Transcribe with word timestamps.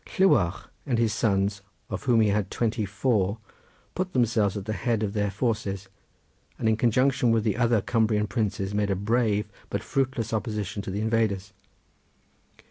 Llewarch 0.17 0.63
and 0.83 0.97
his 0.97 1.13
sons, 1.13 1.61
of 1.87 2.05
whom 2.05 2.21
he 2.21 2.29
had 2.29 2.49
twenty 2.49 2.85
four, 2.87 3.37
put 3.93 4.13
themselves 4.13 4.57
at 4.57 4.65
the 4.65 4.73
head 4.73 5.03
of 5.03 5.13
their 5.13 5.29
forces, 5.29 5.89
and 6.57 6.67
in 6.67 6.75
conjunction 6.75 7.29
with 7.29 7.43
the 7.43 7.55
other 7.55 7.81
Cumbrian 7.83 8.25
princes 8.25 8.73
made 8.73 8.89
a 8.89 8.95
brave 8.95 9.45
but 9.69 9.83
fruitless 9.83 10.33
opposition 10.33 10.81
to 10.81 10.89
the 10.89 11.01
invaders. 11.01 11.53